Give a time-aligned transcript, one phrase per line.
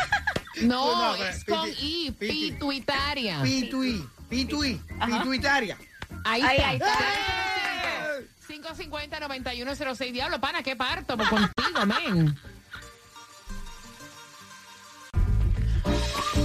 [0.61, 2.11] No, No, es con I.
[2.17, 2.51] piti.
[2.51, 3.41] Pituitaria.
[3.41, 4.07] Pitui.
[4.29, 4.81] Pitui.
[4.99, 5.17] Ajá.
[5.19, 5.77] Pituitaria.
[6.23, 6.69] Ahí, Ahí, está.
[6.69, 8.73] ahí está.
[8.73, 10.11] 550-9106.
[10.13, 12.37] Diablo, pana, qué parto pues, contigo, men.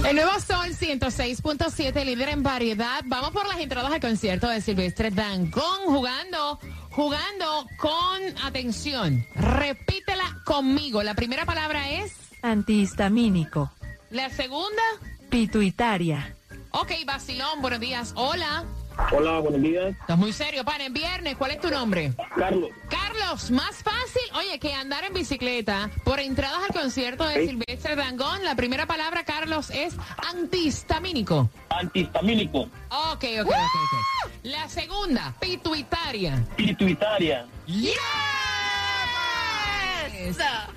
[0.07, 3.01] El nuevo Sol 106.7, líder en variedad.
[3.05, 6.59] Vamos por las entradas al concierto de Silvestre Dangón, jugando,
[6.89, 9.25] jugando con atención.
[9.35, 11.03] Repítela conmigo.
[11.03, 13.71] La primera palabra es, Antihistamínico.
[14.09, 14.81] la segunda.
[15.29, 16.35] Pituitaria.
[16.71, 18.13] Ok, vacilón, buenos días.
[18.15, 18.65] Hola.
[19.11, 19.95] Hola, buenos días.
[19.99, 20.85] Estás muy serio, pana.
[20.85, 22.13] En viernes, ¿cuál es tu nombre?
[22.37, 27.47] Carlos, Carlos, más fácil, oye, que andar en bicicleta por entradas al concierto de Sí.
[27.49, 28.43] Silvestre Dangón.
[28.43, 29.95] La primera palabra, Carlos, es
[30.31, 31.49] antihistamínico.
[31.69, 34.31] antihistamínico, Ok, ok, ok, ok.
[34.43, 36.43] La segunda, pituitaria.
[36.55, 37.95] pituitaria, Yes.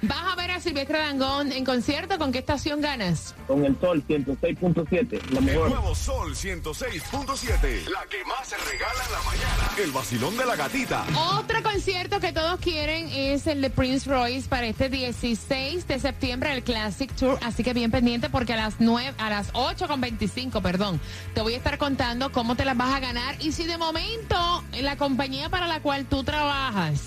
[0.03, 2.19] Vas a ver a Silvestre Dangón en concierto.
[2.19, 3.34] ¿Con qué estación ganas?
[3.47, 5.69] con el sol 106.7, la El mejor.
[5.71, 7.88] nuevo Sol 106.7.
[7.91, 9.71] La que más se regala en la mañana.
[9.83, 11.04] El vacilón de la gatita.
[11.38, 16.53] Otro concierto que todos quieren es el de Prince Royce para este 16 de septiembre,
[16.54, 17.38] el Classic Tour.
[17.43, 21.00] Así que bien pendiente porque a las 9, a las 8 con 25, perdón,
[21.34, 24.65] te voy a estar contando cómo te las vas a ganar y si de momento
[24.72, 27.03] en la compañía para la cual tú trabajas,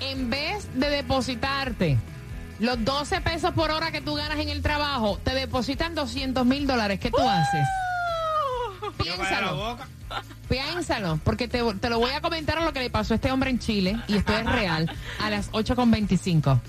[0.00, 1.98] en vez de depositarte
[2.58, 6.66] los 12 pesos por hora que tú ganas en el trabajo, te depositan 200 mil
[6.66, 6.98] dólares.
[7.00, 7.66] ¿Qué tú haces?
[8.80, 9.78] Para la Piénsalo.
[10.48, 13.50] Piénsalo, porque te, te lo voy a comentar lo que le pasó a este hombre
[13.50, 14.90] en Chile, y esto es real,
[15.20, 16.60] a las 8.25.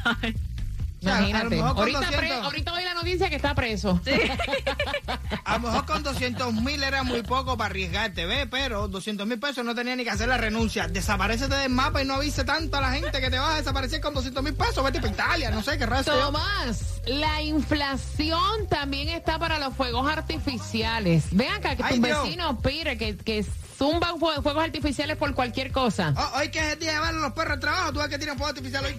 [1.01, 1.59] O sea, Imagínate.
[1.59, 2.15] Ahorita, 200.
[2.19, 3.99] pre- ahorita oí la noticia que está preso.
[5.45, 8.47] A lo mejor con 200 mil era muy poco para arriesgarte, ¿ves?
[8.51, 10.87] Pero 200 mil pesos no tenía ni que hacer la renuncia.
[10.87, 13.99] Desaparecete del mapa y no avise tanto a la gente que te vas a desaparecer
[13.99, 14.83] con 200 mil pesos.
[14.83, 16.13] Vete para Italia, no sé qué raza.
[16.13, 21.25] Tomás, la inflación también está para los fuegos artificiales.
[21.31, 22.23] Ven acá, que Ay, tus Dios.
[22.23, 23.43] vecinos, pire, que, que
[23.81, 26.13] zumban fue- fuegos artificiales por cualquier cosa.
[26.15, 28.09] Oh, hoy que es el día de llevar a los perros al trabajo, tú ves
[28.09, 28.95] que tienen fuego artificial hoy.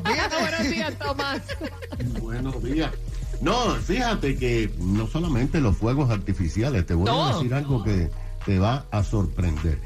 [0.02, 1.40] Buenos días, Tomás.
[2.20, 2.90] Buenos días.
[3.40, 8.10] No, fíjate que no solamente los fuegos artificiales, te voy a decir algo que
[8.44, 9.78] te va a sorprender.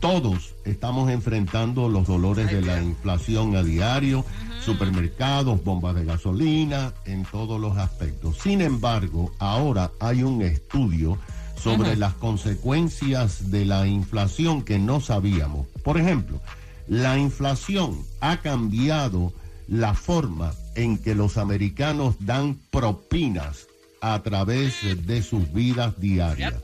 [0.00, 4.24] Todos estamos enfrentando los dolores de la inflación a diario,
[4.64, 8.36] supermercados, bombas de gasolina, en todos los aspectos.
[8.38, 11.18] Sin embargo, ahora hay un estudio
[11.62, 15.66] sobre las consecuencias de la inflación que no sabíamos.
[15.82, 16.40] Por ejemplo,
[16.86, 19.32] la inflación ha cambiado
[19.68, 23.66] la forma en que los americanos dan propinas
[24.00, 24.76] a través
[25.06, 26.54] de sus vidas diarias.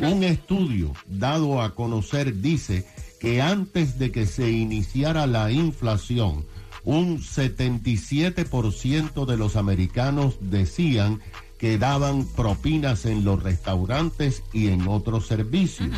[0.00, 2.86] Un estudio dado a conocer dice
[3.20, 6.44] que antes de que se iniciara la inflación,
[6.84, 11.20] un 77% de los americanos decían
[11.62, 15.90] que daban propinas en los restaurantes y en otros servicios.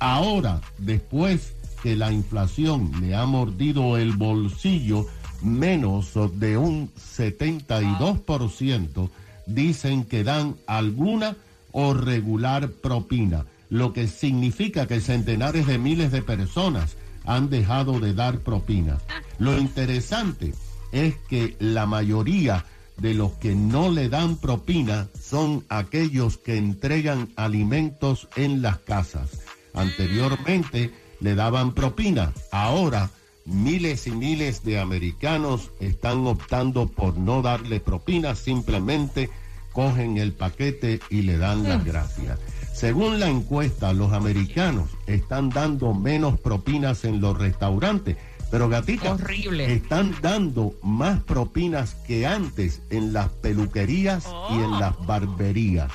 [0.00, 5.06] Ahora, después que la inflación le ha mordido el bolsillo,
[5.40, 9.08] menos de un 72%
[9.46, 11.36] dicen que dan alguna
[11.70, 18.14] o regular propina, lo que significa que centenares de miles de personas han dejado de
[18.14, 19.00] dar propinas.
[19.38, 20.54] Lo interesante
[20.90, 22.64] es que la mayoría
[22.96, 29.42] de los que no le dan propina son aquellos que entregan alimentos en las casas.
[29.74, 33.10] Anteriormente le daban propina, ahora
[33.44, 39.30] miles y miles de americanos están optando por no darle propina, simplemente
[39.72, 42.38] cogen el paquete y le dan las gracias.
[42.72, 48.16] Según la encuesta, los americanos están dando menos propinas en los restaurantes,
[48.54, 49.74] pero gatita, Horrible.
[49.74, 55.90] están dando más propinas que antes en las peluquerías y en las barberías.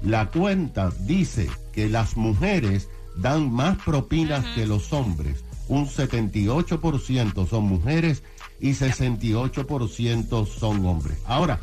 [0.00, 5.44] La cuenta dice que las mujeres dan más propinas que los hombres.
[5.66, 8.22] Un 78% son mujeres
[8.60, 11.18] y 68% son hombres.
[11.26, 11.58] Ahora,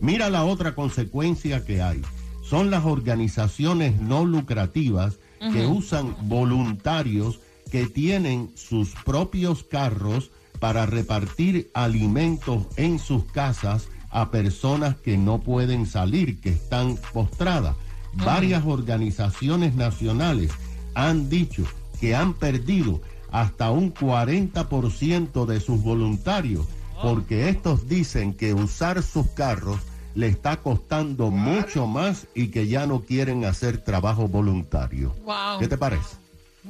[0.00, 2.00] mira la otra consecuencia que hay.
[2.42, 5.18] Son las organizaciones no lucrativas
[5.52, 14.30] que usan voluntarios que tienen sus propios carros para repartir alimentos en sus casas a
[14.30, 17.76] personas que no pueden salir, que están postradas.
[18.14, 20.50] Varias organizaciones nacionales
[20.94, 21.64] han dicho
[22.00, 26.66] que han perdido hasta un 40% de sus voluntarios
[27.02, 29.78] porque estos dicen que usar sus carros
[30.14, 35.14] le está costando mucho más y que ya no quieren hacer trabajo voluntario.
[35.24, 35.60] Wow.
[35.60, 36.16] ¿Qué te parece?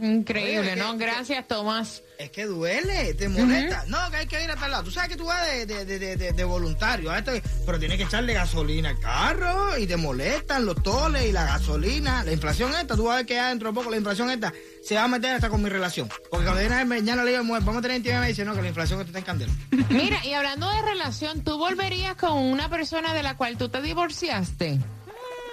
[0.00, 0.97] Increíble, Oye, ¿no?
[0.97, 2.02] que- Gracias, Tomás.
[2.18, 3.85] Es que duele, te molesta.
[3.87, 4.85] No, que hay que ir a tal lado.
[4.85, 7.30] Tú sabes que tú vas de, de, de, de, voluntario, a esto,
[7.64, 12.25] pero tienes que echarle gasolina al carro y te molestan los toles y la gasolina.
[12.25, 14.52] La inflación esta, tú vas a ver que ya dentro de poco la inflación esta
[14.85, 16.09] se va a meter hasta con mi relación.
[16.30, 18.62] Porque cuando viene mañana le digo, mujer, vamos a tener intimidad, me dice, no, que
[18.62, 19.52] la inflación está en candela.
[19.90, 23.80] Mira, y hablando de relación, ¿tú volverías con una persona de la cual tú te
[23.80, 24.78] divorciaste?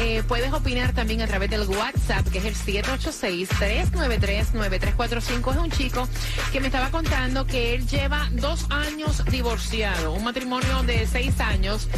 [0.00, 5.50] Eh, puedes opinar también a través del WhatsApp, que es el 786-393-9345.
[5.50, 6.08] Es un chico
[6.52, 11.88] que me estaba contando que él lleva dos años divorciado, un matrimonio de seis años.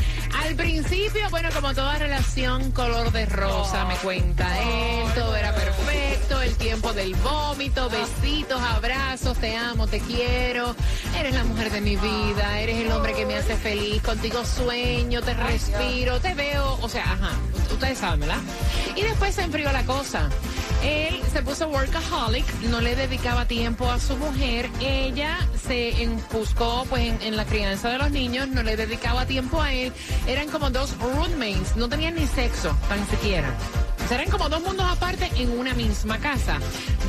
[0.43, 6.41] Al principio, bueno, como toda relación, color de rosa, me cuenta él, todo era perfecto,
[6.41, 10.75] el tiempo del vómito, besitos, abrazos, te amo, te quiero,
[11.19, 15.21] eres la mujer de mi vida, eres el hombre que me hace feliz, contigo sueño,
[15.21, 17.33] te respiro, te veo, o sea, ajá,
[17.81, 18.41] ustedes saben, ¿verdad?
[18.95, 20.29] Y después se enfrió la cosa.
[20.83, 27.09] Él se puso workaholic, no le dedicaba tiempo a su mujer, ella se enfuscó pues
[27.09, 29.93] en, en la crianza de los niños, no le dedicaba tiempo a él,
[30.27, 33.49] eran como dos roommates, no tenían ni sexo, tan siquiera.
[34.05, 36.59] O sea, eran como dos mundos aparte en una misma casa.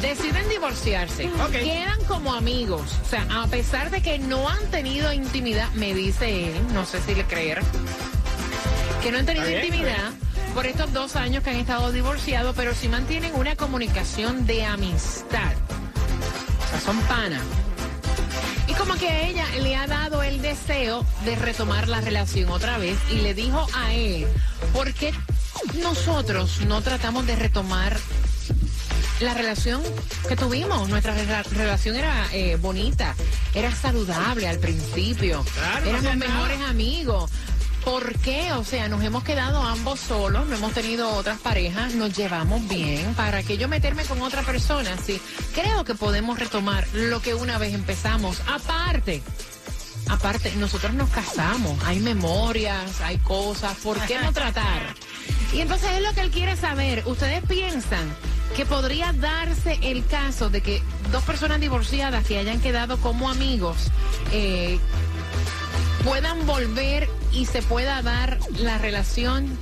[0.01, 1.29] Deciden divorciarse.
[1.51, 2.97] Quedan como amigos.
[3.03, 7.01] O sea, a pesar de que no han tenido intimidad, me dice él, no sé
[7.01, 7.61] si le creer,
[9.01, 10.11] que no han tenido bien, intimidad
[10.53, 15.53] por estos dos años que han estado divorciados, pero sí mantienen una comunicación de amistad.
[16.65, 17.41] O sea, son panas.
[18.67, 22.77] Y como que a ella le ha dado el deseo de retomar la relación otra
[22.77, 24.27] vez y le dijo a él,
[24.73, 25.13] ¿por qué
[25.81, 27.97] nosotros no tratamos de retomar
[29.19, 29.81] la relación
[30.27, 30.87] que tuvimos?
[30.89, 33.15] Nuestra rela- relación era eh, bonita,
[33.53, 36.15] era saludable al principio, Claro, no éramos nada.
[36.15, 37.31] mejores amigos.
[37.83, 38.53] ¿Por qué?
[38.53, 43.13] O sea, nos hemos quedado ambos solos, no hemos tenido otras parejas, nos llevamos bien.
[43.15, 44.95] ¿Para que yo meterme con otra persona?
[45.03, 45.19] Sí,
[45.53, 48.41] creo que podemos retomar lo que una vez empezamos.
[48.47, 49.23] Aparte,
[50.09, 54.81] aparte, nosotros nos casamos, hay memorias, hay cosas, ¿por qué no tratar?
[55.53, 57.03] Y entonces es lo que él quiere saber.
[57.07, 58.15] ¿Ustedes piensan
[58.55, 63.91] que podría darse el caso de que dos personas divorciadas que hayan quedado como amigos
[64.31, 64.79] eh,
[66.03, 69.57] puedan volver y se pueda dar la relación.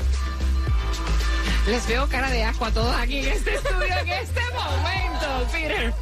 [1.68, 5.94] Les veo cara de asco a todos aquí en este estudio en este momento, Peter.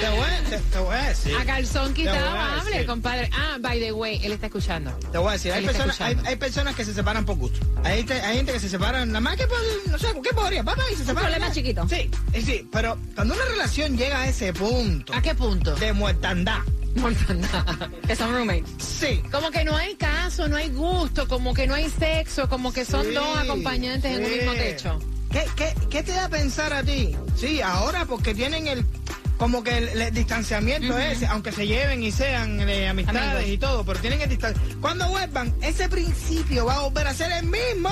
[0.00, 1.36] Te voy, a- te, te voy a decir.
[1.36, 3.28] A calzón quitado, hable, compadre.
[3.34, 4.90] Ah, by the way, él está escuchando.
[5.12, 6.30] Te voy a decir, hay personas, hay, escuchando.
[6.30, 7.58] hay personas que se separan por gusto.
[7.84, 9.58] Hay, gente- hay gente que se separan nada más que por,
[9.90, 10.62] no sé, ¿qué podría?
[10.64, 11.30] Papá, y se separan.
[11.32, 11.86] problema chiquito.
[11.88, 15.74] Sí, eh, sí, pero cuando una relación llega a ese punto ¿A qué punto?
[15.76, 16.60] de muertandad,
[16.98, 17.90] Mortandad.
[18.06, 18.70] Que son roommates.
[18.78, 19.22] sí.
[19.30, 22.84] Como que no hay caso, no hay gusto, como que no hay sexo, como que
[22.84, 24.98] son Sí, dos acompañantes en un mismo techo.
[25.30, 27.14] ¿Qué, qué, ¿Qué te da a pensar a ti?
[27.36, 28.84] Sí, ahora porque tienen el
[29.36, 33.48] como que el, el distanciamiento ese, aunque se lleven y sean eh, amistades Amigos.
[33.52, 34.80] y todo, pero tienen el distanciamiento.
[34.80, 37.90] Cuando vuelvan, ese principio va a volver a ser el mismo.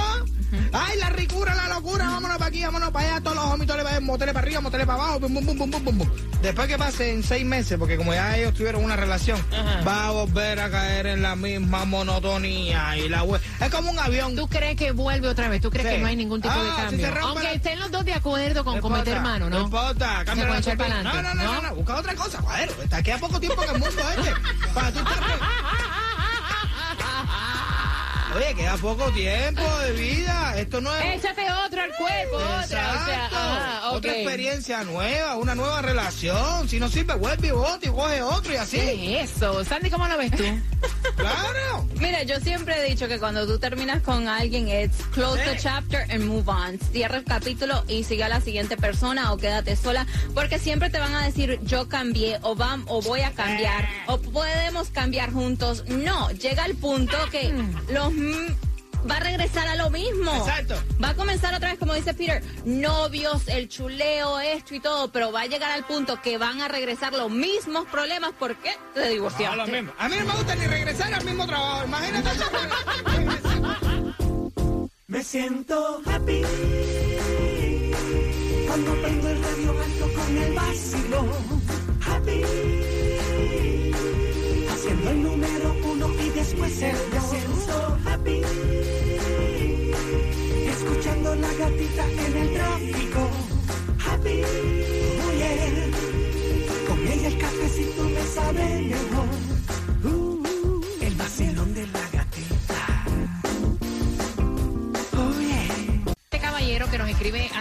[0.73, 4.35] Ay, la ricura, la locura, vámonos para aquí, vámonos para allá, todos los homitos, moteles
[4.35, 6.09] para arriba, moteles para abajo, bum, bum, bum, bum, bum, bum.
[6.43, 9.83] Después que pasen seis meses, porque como ya ellos tuvieron una relación, Ajá.
[9.87, 13.25] va a volver a caer en la misma monotonía y la
[13.61, 14.37] Es como un avión.
[14.37, 15.61] ¿Tú crees que vuelve otra vez?
[15.61, 15.95] ¿Tú crees Sí.
[15.95, 17.07] que no hay ningún tipo Ah, de si cambio?
[17.11, 19.59] rompe Aunque la- estén los dos de acuerdo con No cometer mano, ¿no?
[19.59, 20.97] No importa, Se la echar turbina.
[21.03, 21.62] pa'lante, No, no, no, ¿no?
[21.69, 22.83] no, busca otra cosa, cuadro.
[22.83, 24.35] Está aquí a poco tiempo en el mundo este.
[24.75, 25.15] Para tú estar-
[28.37, 30.55] Oye, queda poco tiempo de vida.
[30.59, 31.25] Esto no es.
[31.25, 32.61] Échate otro al cuerpo, otra.
[32.61, 33.90] O sea, ajá.
[33.93, 36.69] Otra experiencia nueva, una nueva relación.
[36.69, 38.76] Si no sirve, vuelve y vota y coge otro y así.
[38.76, 39.64] ¿Qué es eso?
[39.64, 40.45] Sandy, ¿cómo lo ves tú?
[41.16, 41.87] Claro.
[41.99, 46.05] Mira, yo siempre he dicho que cuando tú terminas con alguien, it's close the chapter
[46.11, 46.78] and move on.
[46.93, 50.99] Cierra el capítulo y sigue a la siguiente persona o quédate sola, porque siempre te
[50.99, 55.85] van a decir yo cambié o vam o voy a cambiar o podemos cambiar juntos.
[55.88, 57.50] No, llega el punto que
[57.88, 58.25] los mm,
[59.09, 60.35] va a regresar a lo mismo.
[60.37, 60.75] Exacto.
[61.02, 65.30] Va a comenzar otra vez, como dice Peter, novios, el chuleo, esto y todo, pero
[65.33, 69.06] va a llegar al punto que van a regresar los mismos problemas porque te No,
[69.09, 69.56] divorciaste.
[69.56, 69.92] lo mismo.
[69.99, 71.85] A mí no me gusta ni regresar al mismo trabajo.
[71.85, 72.30] Imagínate.
[75.09, 76.42] Me siento happy
[78.66, 81.25] cuando prendo el radio alto con el vacilo.
[82.04, 82.42] Happy
[84.68, 87.46] haciendo el número uno y después el dos.
[94.26, 94.75] Happy,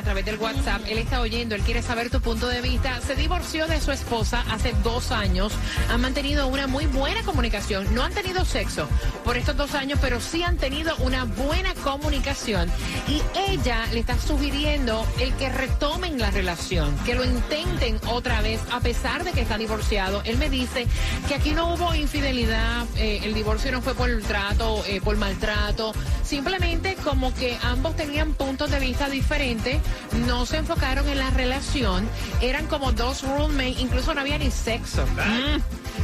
[0.06, 0.84] través del WhatsApp.
[0.88, 3.02] Él está oyendo, él quiere saber tu punto de vista.
[3.02, 5.52] Se divorció de su esposa hace dos años.
[5.90, 7.94] Han mantenido una muy buena comunicación.
[7.94, 8.88] No han tenido sexo
[9.24, 12.72] por estos dos años, pero sí han tenido una buena comunicación.
[13.08, 18.62] Y ella le está sugiriendo el que retomen la relación, que lo intenten otra vez,
[18.72, 20.22] a pesar de que está divorciado.
[20.24, 20.86] Él me dice
[21.28, 25.94] que aquí no hubo infidelidad, eh, el divorcio no fue por trato, eh, por maltrato,
[26.24, 29.80] simplemente como que ambos tenían puntos de vista diferentes,
[30.28, 32.08] no se enfocaron en la relación,
[32.42, 35.06] eran como dos roommates, incluso no había ni sexo.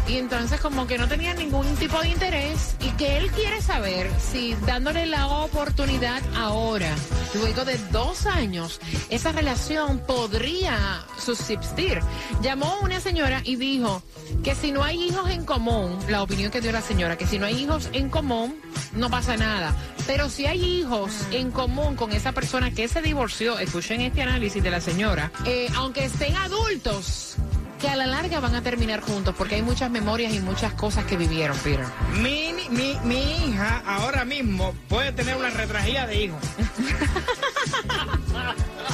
[0.08, 4.10] Y entonces como que no tenían ningún tipo de interés y que él quiere saber
[4.20, 6.94] si dándole la oportunidad ahora,
[7.36, 8.80] luego de dos años,
[9.10, 12.00] esa relación podría subsistir.
[12.42, 14.04] Llamó una señora y dijo
[14.44, 17.40] que si no hay hijos en común, la opinión que dio la señora, que si
[17.40, 18.60] no hay hijos en común,
[18.94, 19.76] no pasa nada.
[20.08, 24.62] Pero si hay hijos en común con esa persona que se divorció, escuchen este análisis
[24.64, 27.36] de la señora, eh, aunque estén adultos,
[27.82, 31.04] que a la larga van a terminar juntos porque hay muchas memorias y muchas cosas
[31.06, 31.86] que vivieron, Peter.
[32.22, 36.40] Mi, mi, mi hija ahora mismo puede tener una retragía de hijos.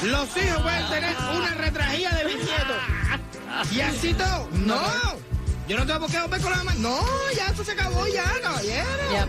[0.04, 2.78] Los hijos pueden tener una retragía de bisnietos.
[3.74, 4.48] Y así todo.
[4.54, 4.82] No.
[5.68, 6.74] Yo no tengo por qué volver con la mamá.
[6.78, 7.02] No,
[7.36, 9.12] ya eso se acabó ya, caballero.
[9.12, 9.28] Ya.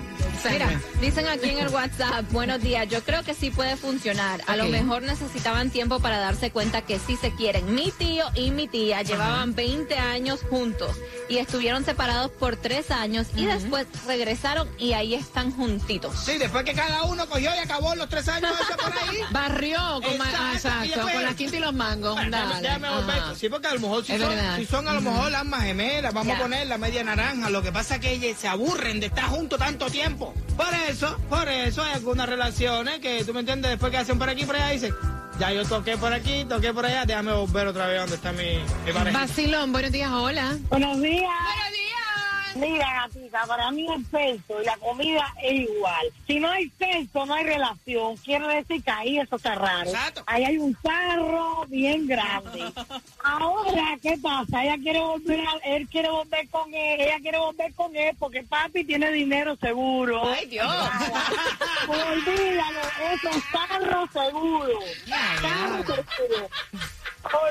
[0.51, 4.41] Mira, dicen aquí en el WhatsApp, buenos días, yo creo que sí puede funcionar.
[4.47, 7.75] A lo mejor necesitaban tiempo para darse cuenta que sí se quieren.
[7.75, 10.97] Mi tío y mi tía llevaban 20 años juntos
[11.29, 16.19] y estuvieron separados por tres años y después regresaron y ahí están juntitos.
[16.25, 19.19] Sí, después que cada uno cogió y acabó los tres años ese por ahí.
[19.31, 22.17] Barrió con, Exacto, exacto, con la quinta y los mangos.
[22.17, 22.61] Déjame- Dale.
[22.63, 23.37] déjame.
[23.37, 26.13] Sí, porque a lo mejor si Es son, si son a lo mejor almas gemelas,
[26.15, 26.39] vamos Ya.
[26.39, 27.51] a poner la media naranja.
[27.51, 30.28] Lo que pasa es que ellos se aburren de estar juntos tanto tiempo.
[30.57, 34.29] Por eso, por eso hay algunas relaciones que tú me entiendes, después que hacen por
[34.29, 34.95] aquí y por allá, dicen,
[35.39, 38.59] ya yo toqué por aquí, toqué por allá, déjame volver otra vez donde está mi,
[38.85, 39.19] mi pareja.
[39.19, 40.57] Vacilón, buenos días, hola.
[40.69, 41.23] Buenos días.
[41.23, 41.68] Buenos días.
[42.59, 46.07] Mira, gatita, para mí el sexo y la comida es igual.
[46.27, 48.17] Si no hay sexo, no hay relación.
[48.19, 49.89] Quiere decir que ahí eso está raro.
[49.91, 50.23] Exacto.
[50.27, 52.65] Ahí hay un carro bien grande.
[53.25, 54.65] Ahora, ¿qué pasa?
[54.65, 58.43] Ella quiere volver, a- él quiere volver con él, ella quiere volver con él porque
[58.43, 60.23] papi tiene dinero seguro.
[60.29, 60.67] Ay, Dios.
[61.89, 62.81] Olvídalo,
[63.13, 64.79] eso es carro seguro.
[65.43, 66.49] Carro seguro.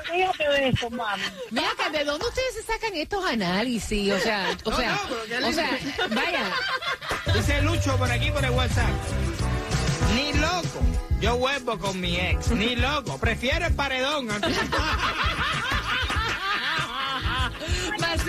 [0.10, 1.24] Olvídate de eso, mami.
[1.52, 2.57] Mira acá, ¿de dónde ustedes
[2.88, 4.14] sacan estos análisis?
[4.14, 5.00] O sea, o No, sea,
[5.42, 5.70] no, o sea,
[6.10, 6.52] vaya.
[7.34, 8.90] Dice Lucho por aquí por el WhatsApp.
[10.16, 10.82] Ni loco.
[11.20, 12.50] Yo vuelvo con mi ex.
[12.52, 13.18] Ni loco.
[13.18, 14.28] Prefiero el paredón.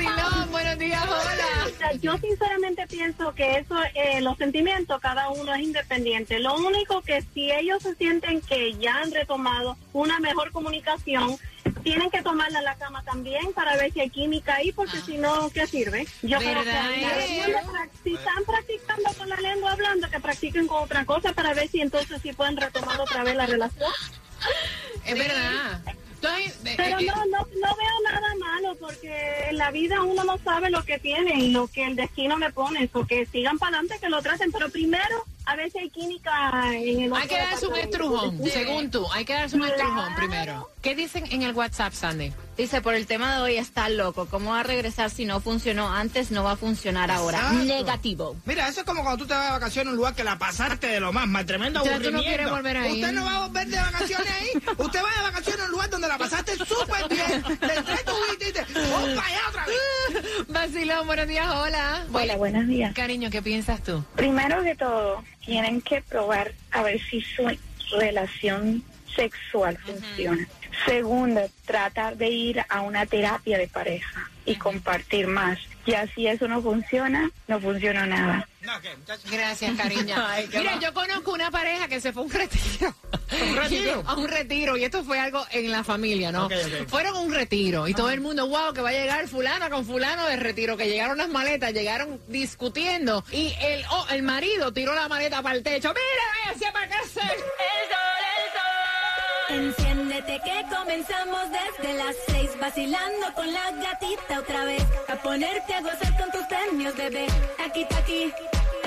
[0.05, 1.93] Vacilón, buenos días, hola.
[2.01, 6.39] Yo sinceramente pienso que eso, eh, los sentimientos, cada uno es independiente.
[6.39, 11.37] Lo único que si ellos se sienten que ya han retomado una mejor comunicación,
[11.83, 15.19] tienen que tomarla a la cama también para ver si hay química ahí, porque si
[15.19, 16.07] no, ¿qué sirve?
[16.23, 21.33] Yo creo que si están practicando con la lengua hablando, que practiquen con otra cosa
[21.33, 23.91] para ver si entonces sí pueden retomar otra vez la relación.
[25.05, 25.83] Es verdad.
[26.21, 30.69] Entonces, Pero no, no, no veo nada malo porque en la vida uno no sabe
[30.71, 32.91] lo que tiene y lo que el destino le pone.
[32.93, 34.51] O que sigan para adelante, que lo traten.
[34.51, 38.51] Pero primero, a si hay química en el hay que darse un estrujón, Sí.
[38.51, 39.07] según tú.
[39.13, 40.71] Hay que darse un estrujón primero.
[40.83, 42.33] ¿Qué dicen en el WhatsApp, Sandy?
[42.57, 44.27] Dice, por el tema de hoy está loco.
[44.27, 46.31] ¿Cómo va a regresar si no funcionó antes?
[46.33, 47.39] No va a funcionar ahora.
[47.39, 47.65] Exacto.
[47.65, 48.37] Negativo.
[48.45, 50.39] Mira, eso es como cuando tú te vas de vacaciones a un lugar que la
[50.39, 52.27] pasaste de lo más mal, tremendo Ya tú no aburrimiento.
[52.29, 52.93] quieres volver ahí.
[52.95, 54.49] Usted no va a volver de vacaciones ahí.
[54.77, 57.18] Usted va de vacaciones a un lugar donde la pasaste súper bien.
[60.89, 62.07] Buenos días, hola.
[62.11, 62.95] Hola, buenos días.
[62.95, 64.03] Cariño, ¿qué piensas tú?
[64.17, 67.47] Primero que todo, tienen que probar a ver si su
[67.99, 68.83] relación
[69.15, 70.49] sexual funciona.
[70.87, 75.59] Segundo, tratar de ir a una terapia de pareja y compartir más.
[75.87, 78.49] Ya si eso no funciona, no funciona nada.
[79.31, 80.15] Gracias, cariño.
[80.29, 80.81] Ay, Mira, va.
[80.81, 82.95] yo conozco una pareja que se fue a un retiro.
[83.51, 84.05] ¿Un retiro?
[84.07, 84.77] a un retiro.
[84.77, 86.47] Y esto fue algo en la familia, ¿no?
[86.47, 86.89] Ok, ok.
[86.89, 87.89] Fueron a un retiro.
[87.89, 90.77] Y todo el mundo, wow, que va a llegar fulano con fulano de retiro.
[90.77, 93.25] Que llegaron las maletas, llegaron discutiendo.
[93.33, 95.89] Y el, oh, el marido tiró la maleta para el techo.
[95.89, 97.21] Mira, váyase para casa.
[99.51, 105.81] Enciéndete que comenzamos desde las seis Vacilando con la gatita otra vez A ponerte a
[105.81, 107.27] gozar con tus premios, bebé
[107.65, 108.31] Aquí, aquí,